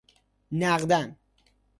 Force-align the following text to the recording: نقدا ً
نقدا 0.51 1.15
ً 1.15 1.15